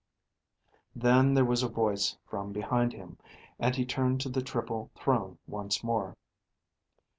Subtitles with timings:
[0.95, 3.19] Then there was a voice from behind him,
[3.59, 6.17] and he turned to the triple throne once more.